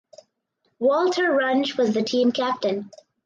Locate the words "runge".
1.31-1.77